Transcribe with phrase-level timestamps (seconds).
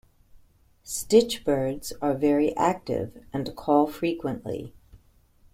[0.83, 4.73] Stitchbirds are very active and call frequently.